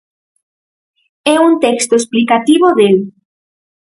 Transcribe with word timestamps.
É 1.33 1.35
un 1.47 1.53
texto 1.65 1.93
explicativo 1.97 2.67
del. 2.79 2.95